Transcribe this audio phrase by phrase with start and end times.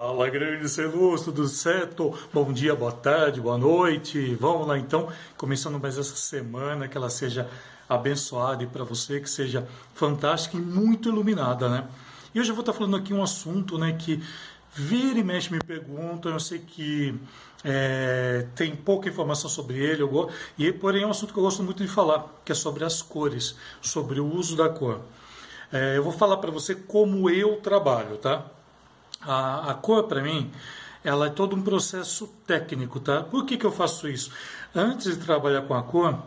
[0.00, 2.18] Fala, grande luz, tudo certo?
[2.32, 4.34] Bom dia, boa tarde, boa noite.
[4.36, 7.46] Vamos lá então, começando mais essa semana, que ela seja
[7.86, 11.86] abençoada e para você que seja fantástica e muito iluminada, né?
[12.34, 14.24] E hoje eu vou estar falando aqui um assunto, né, que
[14.72, 17.14] vira e mexe me perguntam, eu sei que
[17.62, 21.62] é, tem pouca informação sobre ele, eu, e porém é um assunto que eu gosto
[21.62, 25.02] muito de falar, que é sobre as cores, sobre o uso da cor.
[25.70, 28.46] É, eu vou falar para você como eu trabalho, tá?
[29.20, 30.50] A, a cor, para mim,
[31.04, 33.22] ela é todo um processo técnico, tá?
[33.22, 34.30] Por que, que eu faço isso?
[34.74, 36.18] Antes de trabalhar com a cor,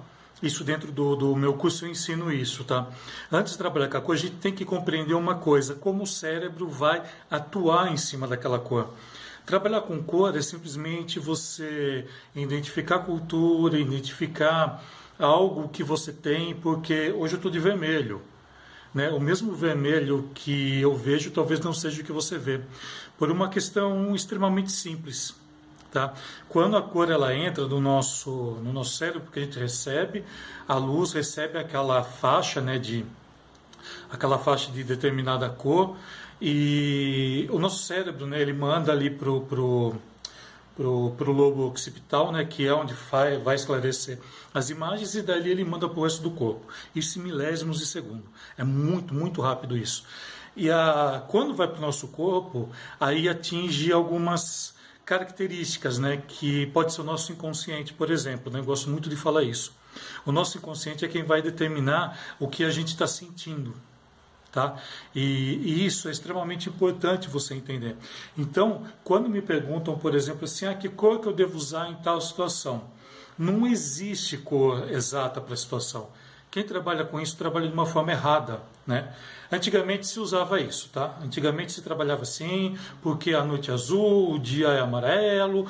[0.41, 2.87] isso dentro do, do meu curso eu ensino isso, tá?
[3.31, 6.07] Antes de trabalhar com a cor, a gente tem que compreender uma coisa, como o
[6.07, 8.93] cérebro vai atuar em cima daquela cor.
[9.45, 14.83] Trabalhar com cor é simplesmente você identificar cultura, identificar
[15.19, 18.21] algo que você tem, porque hoje eu estou de vermelho.
[18.93, 19.09] Né?
[19.09, 22.61] O mesmo vermelho que eu vejo talvez não seja o que você vê,
[23.17, 25.35] por uma questão extremamente simples.
[25.91, 26.13] Tá?
[26.49, 30.23] Quando a cor ela entra no nosso, no nosso cérebro, que a gente recebe,
[30.67, 33.05] a luz recebe aquela faixa né, de
[34.11, 35.95] aquela faixa de determinada cor
[36.41, 39.95] e o nosso cérebro né, ele manda ali pro, pro
[40.75, 44.19] para o lobo occipital, né, que é onde vai, vai esclarecer
[44.53, 46.65] as imagens, e dali ele manda para o resto do corpo.
[46.95, 48.23] Isso em milésimos de segundo.
[48.57, 50.03] É muito, muito rápido isso.
[50.55, 54.73] E a, quando vai para o nosso corpo, aí atinge algumas
[55.05, 58.51] características, né, que pode ser o nosso inconsciente, por exemplo.
[58.51, 59.73] Né, eu gosto muito de falar isso.
[60.25, 63.73] O nosso inconsciente é quem vai determinar o que a gente está sentindo.
[64.53, 64.77] Tá?
[65.15, 65.21] E,
[65.65, 67.97] e, isso é extremamente importante você entender.
[68.37, 71.95] Então, quando me perguntam, por exemplo, assim, ah, que cor que eu devo usar em
[71.95, 72.83] tal situação?
[73.35, 76.07] Não existe cor exata para a situação.
[76.53, 79.11] Quem trabalha com isso trabalha de uma forma errada, né?
[79.51, 81.17] Antigamente se usava isso, tá?
[81.19, 85.65] Antigamente se trabalhava assim, porque a noite é azul, o dia é amarelo.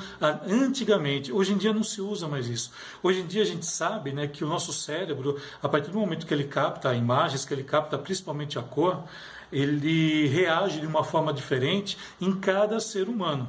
[0.46, 2.70] Antigamente, hoje em dia não se usa mais isso.
[3.02, 6.26] Hoje em dia a gente sabe, né, que o nosso cérebro, a partir do momento
[6.26, 9.04] que ele capta imagens, que ele capta principalmente a cor,
[9.50, 13.48] ele reage de uma forma diferente em cada ser humano,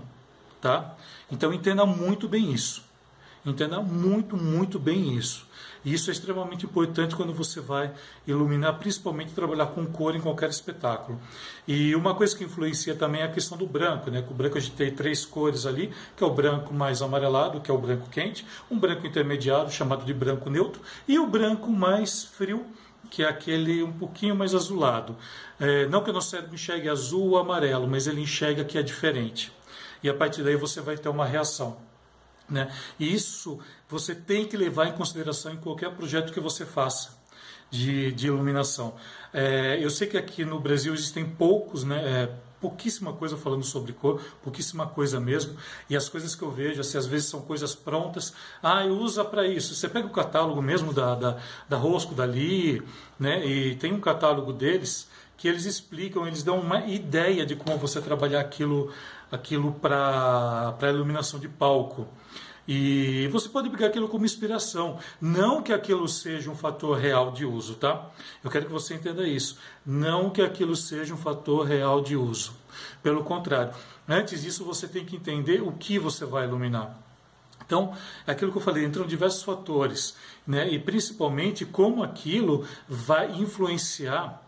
[0.61, 0.95] tá?
[1.29, 2.81] Então entenda muito bem isso.
[3.45, 5.45] Entenda muito, muito bem isso.
[5.85, 7.93] E isso é extremamente importante quando você vai
[8.25, 11.21] iluminar, principalmente trabalhar com cor em qualquer espetáculo.
[11.67, 14.23] E uma coisa que influencia também é a questão do branco, né?
[14.23, 17.61] Com o branco a gente tem três cores ali, que é o branco mais amarelado,
[17.61, 21.69] que é o branco quente, um branco intermediário, chamado de branco neutro, e o branco
[21.69, 22.65] mais frio,
[23.11, 25.15] que é aquele um pouquinho mais azulado.
[25.59, 28.81] É, não que o nosso cérebro enxergue azul ou amarelo, mas ele enxerga que é
[28.81, 29.51] diferente.
[30.01, 31.77] E a partir daí você vai ter uma reação.
[32.49, 32.71] Né?
[32.99, 37.17] E isso você tem que levar em consideração em qualquer projeto que você faça
[37.69, 38.93] de, de iluminação.
[39.33, 42.29] É, eu sei que aqui no Brasil existem poucos, né, é,
[42.61, 45.55] pouquíssima coisa falando sobre cor, pouquíssima coisa mesmo.
[45.89, 48.33] E as coisas que eu vejo, assim, às vezes são coisas prontas.
[48.61, 49.75] Ah, usa para isso.
[49.75, 52.81] Você pega o catálogo mesmo da, da, da Rosco, dali,
[53.19, 55.07] né, e tem um catálogo deles
[55.37, 58.91] que eles explicam, eles dão uma ideia de como você trabalhar aquilo,
[59.35, 62.07] aquilo para iluminação de palco.
[62.67, 64.97] E você pode pegar aquilo como inspiração.
[65.21, 68.09] Não que aquilo seja um fator real de uso, tá?
[68.43, 69.59] Eu quero que você entenda isso.
[69.85, 72.55] Não que aquilo seja um fator real de uso.
[73.03, 73.73] Pelo contrário,
[74.07, 76.97] antes disso você tem que entender o que você vai iluminar.
[77.63, 80.15] Então, é aquilo que eu falei, entram diversos fatores,
[80.45, 80.69] né?
[80.71, 84.41] E principalmente como aquilo vai influenciar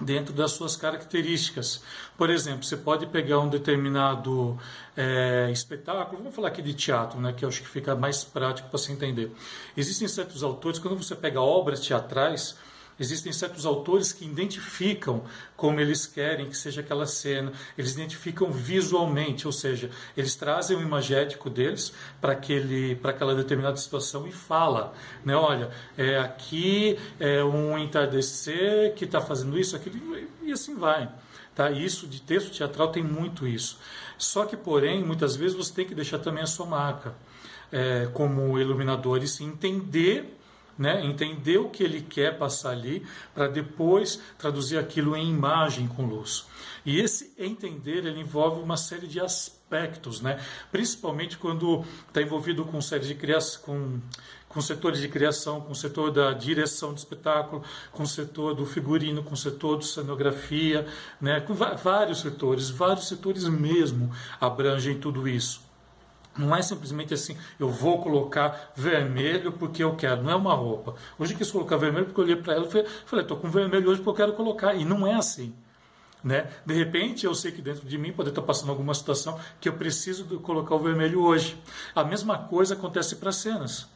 [0.00, 1.82] dentro das suas características.
[2.16, 4.58] Por exemplo, você pode pegar um determinado
[4.96, 8.68] é, espetáculo, vamos falar aqui de teatro, né, que eu acho que fica mais prático
[8.68, 9.32] para se entender.
[9.76, 12.56] Existem certos autores, quando você pega obras teatrais,
[12.98, 15.22] Existem certos autores que identificam
[15.56, 20.82] como eles querem que seja aquela cena, eles identificam visualmente, ou seja, eles trazem o
[20.82, 24.92] imagético deles para aquela determinada situação e fala,
[25.24, 31.08] né, olha, é aqui é um entardecer que está fazendo isso, aquilo e assim vai.
[31.54, 31.70] Tá?
[31.70, 33.78] Isso de texto teatral tem muito isso.
[34.16, 37.14] Só que, porém, muitas vezes você tem que deixar também a sua marca
[37.70, 40.37] é, como iluminador e se entender
[40.78, 41.04] né?
[41.04, 43.04] entender o que ele quer passar ali,
[43.34, 46.46] para depois traduzir aquilo em imagem com luz.
[46.86, 50.40] E esse entender ele envolve uma série de aspectos, né?
[50.70, 54.00] principalmente quando está envolvido com série de criação, com,
[54.48, 58.64] com setores de criação, com o setor da direção de espetáculo, com o setor do
[58.64, 60.86] figurino, com o setor de cenografia,
[61.20, 61.40] né?
[61.40, 64.10] com vários setores, vários setores mesmo
[64.40, 65.67] abrangem tudo isso.
[66.38, 70.22] Não é simplesmente assim, eu vou colocar vermelho porque eu quero.
[70.22, 70.94] Não é uma roupa.
[71.18, 72.70] Hoje eu quis colocar vermelho porque eu olhei para ela e
[73.04, 74.74] falei, estou com vermelho hoje porque eu quero colocar.
[74.74, 75.52] E não é assim.
[76.22, 76.48] Né?
[76.64, 79.72] De repente, eu sei que dentro de mim pode estar passando alguma situação que eu
[79.72, 81.56] preciso colocar o vermelho hoje.
[81.94, 83.88] A mesma coisa acontece para cenas.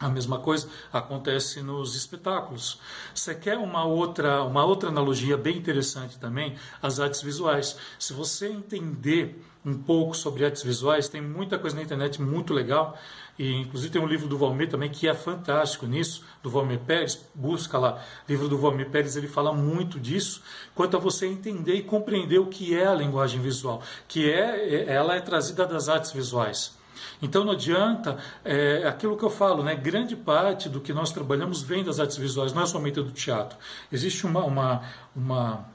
[0.00, 2.80] A mesma coisa acontece nos espetáculos.
[3.12, 6.54] Você quer uma outra, uma outra analogia bem interessante também?
[6.80, 7.76] As artes visuais.
[7.98, 12.96] Se você entender um pouco sobre artes visuais, tem muita coisa na internet muito legal.
[13.36, 17.28] E inclusive tem um livro do Valmir também que é fantástico nisso, do Valmir Pérez,
[17.34, 18.00] busca lá.
[18.26, 20.42] O livro do Valmir Pérez, ele fala muito disso,
[20.76, 25.16] quanto a você entender e compreender o que é a linguagem visual, que é ela
[25.16, 26.77] é trazida das artes visuais.
[27.20, 29.74] Então não adianta, é, aquilo que eu falo, né?
[29.74, 33.58] grande parte do que nós trabalhamos vem das artes visuais, não é somente do teatro.
[33.90, 34.82] Existe uma, uma,
[35.14, 35.66] uma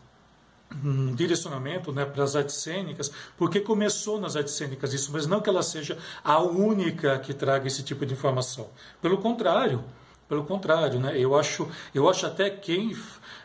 [0.84, 5.42] um direcionamento né, para as artes cênicas, porque começou nas artes cênicas isso, mas não
[5.42, 8.70] que ela seja a única que traga esse tipo de informação.
[9.02, 9.84] Pelo contrário,
[10.28, 12.96] pelo contrário, né, eu acho, eu acho até quem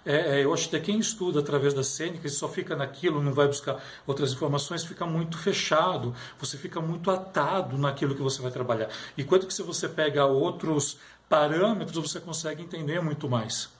[0.05, 3.33] é, é, eu acho que quem estuda através das cênicas e só fica naquilo, não
[3.33, 8.51] vai buscar outras informações, fica muito fechado, você fica muito atado naquilo que você vai
[8.51, 8.89] trabalhar.
[9.17, 10.99] Enquanto que se você pega outros
[11.29, 13.78] parâmetros, você consegue entender muito mais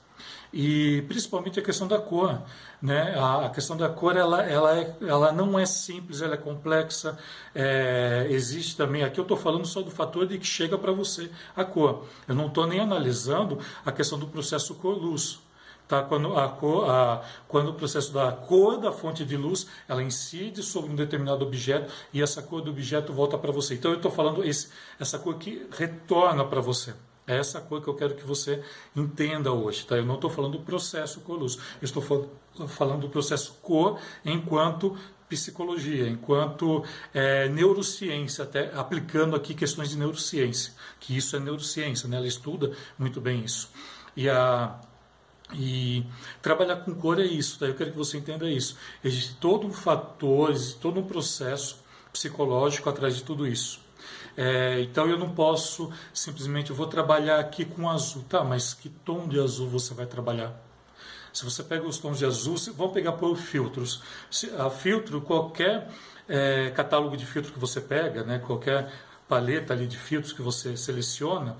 [0.51, 2.41] e principalmente a questão da cor,
[2.81, 3.15] né?
[3.17, 7.17] A, questão da cor ela, ela, é, ela não é simples, ela é complexa.
[7.53, 11.29] É, existe também aqui eu estou falando só do fator de que chega para você
[11.55, 12.05] a cor.
[12.27, 15.39] Eu não estou nem analisando a questão do processo cor-luz.
[15.89, 16.03] Tá?
[16.03, 20.61] Quando, a cor, a, quando o processo da cor da fonte de luz ela incide
[20.61, 23.73] sobre um determinado objeto e essa cor do objeto volta para você.
[23.73, 24.69] Então eu estou falando esse,
[24.99, 26.93] essa cor que retorna para você.
[27.29, 28.63] É essa cor que eu quero que você
[28.95, 29.85] entenda hoje.
[29.85, 29.95] Tá?
[29.95, 32.01] Eu não estou falando do processo cor-luz, eu estou
[32.67, 34.97] falando do processo cor enquanto
[35.29, 36.83] psicologia, enquanto
[37.13, 42.17] é, neurociência, até aplicando aqui questões de neurociência, que isso é neurociência, né?
[42.17, 43.69] ela estuda muito bem isso.
[44.17, 44.79] E a,
[45.53, 46.03] e
[46.41, 47.67] trabalhar com cor é isso, tá?
[47.67, 48.75] eu quero que você entenda isso.
[49.03, 51.77] Existe todo um fator, existe todo um processo
[52.11, 53.87] psicológico atrás de tudo isso.
[54.41, 58.23] É, então eu não posso simplesmente, eu vou trabalhar aqui com azul.
[58.29, 60.53] Tá, mas que tom de azul você vai trabalhar?
[61.33, 64.01] Se você pega os tons de azul, vamos pegar por filtros.
[64.31, 65.89] Se, a filtro, qualquer
[66.29, 68.89] é, catálogo de filtro que você pega, né, qualquer
[69.27, 71.57] paleta ali de filtros que você seleciona,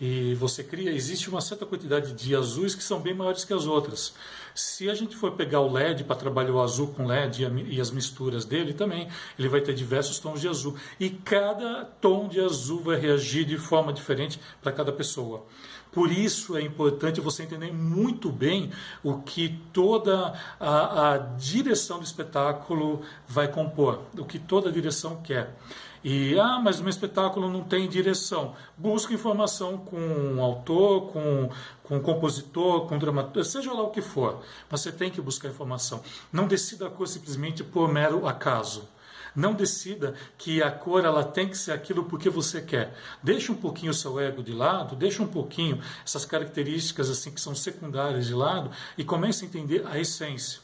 [0.00, 3.66] e você cria, existe uma certa quantidade de azuis que são bem maiores que as
[3.66, 4.14] outras.
[4.54, 7.90] Se a gente for pegar o LED para trabalhar o azul com LED e, as
[7.90, 9.08] misturas dele também,
[9.38, 10.74] ele vai ter diversos tons de azul.
[10.98, 15.44] E cada tom de azul vai reagir de forma diferente para cada pessoa.
[15.92, 18.70] Por isso é importante você entender muito bem
[19.02, 25.56] o que toda a, a direção do espetáculo vai compor, o que toda direção quer.
[26.02, 28.54] E, ah, mas o meu espetáculo não tem direção.
[28.76, 31.50] Busca informação com um autor, com,
[31.84, 34.40] com um compositor, com um dramaturgo, seja lá o que for.
[34.70, 36.02] Mas você tem que buscar informação.
[36.32, 38.88] Não decida a coisa simplesmente por mero acaso.
[39.34, 42.94] Não decida que a cor ela tem que ser aquilo porque você quer.
[43.22, 47.40] Deixa um pouquinho o seu ego de lado, deixa um pouquinho essas características assim que
[47.40, 50.60] são secundárias de lado e comece a entender a essência.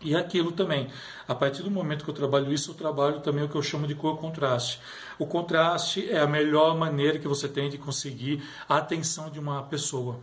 [0.00, 0.90] E aquilo também,
[1.26, 3.86] a partir do momento que eu trabalho isso, eu trabalho também o que eu chamo
[3.86, 4.78] de cor contraste.
[5.18, 9.62] O contraste é a melhor maneira que você tem de conseguir a atenção de uma
[9.62, 10.20] pessoa.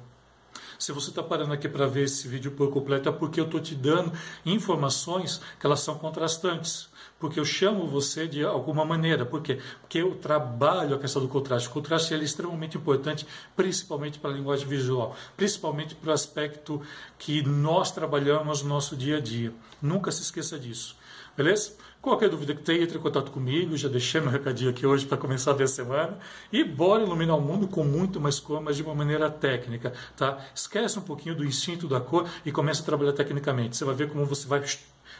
[0.83, 3.61] Se você está parando aqui para ver esse vídeo por completo, é porque eu estou
[3.61, 4.11] te dando
[4.45, 6.89] informações que elas são contrastantes
[7.23, 9.25] porque eu chamo você de alguma maneira.
[9.25, 9.57] Por quê?
[9.79, 11.69] Porque eu trabalho a questão do contraste.
[11.69, 13.25] O contraste é extremamente importante,
[13.55, 16.81] principalmente para a linguagem visual, principalmente para o aspecto
[17.17, 19.53] que nós trabalhamos no nosso dia a dia.
[19.81, 20.97] Nunca se esqueça disso.
[21.35, 21.73] Beleza?
[22.01, 23.77] Qualquer dúvida que tenha, entre em contato comigo.
[23.77, 26.19] Já deixei meu recadinho aqui hoje para começar a ver a semana.
[26.51, 29.93] E bora iluminar o mundo com muito mais cor, mas de uma maneira técnica.
[30.15, 30.37] Tá?
[30.53, 33.77] Esquece um pouquinho do instinto da cor e comece a trabalhar tecnicamente.
[33.77, 34.61] Você vai ver como você vai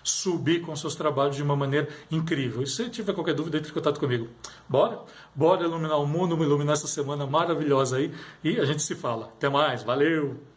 [0.04, 2.62] subir com seus trabalhos de uma maneira incrível.
[2.62, 4.28] E se tiver qualquer dúvida, entre em contato comigo.
[4.68, 5.00] Bora?
[5.34, 9.28] Bora iluminar o mundo, iluminar essa semana maravilhosa aí e a gente se fala.
[9.28, 10.53] Até mais, valeu!